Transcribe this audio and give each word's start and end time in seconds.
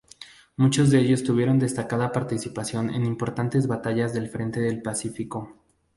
Muchos 0.57 0.89
de 0.89 0.97
ellos 0.99 1.21
tuvieron 1.21 1.59
destacada 1.59 2.11
participación 2.11 2.89
en 2.89 3.05
importantes 3.05 3.67
batallas 3.67 4.15
del 4.15 4.29
frente 4.29 4.59
del 4.59 4.81
Pacífico. 4.81 5.55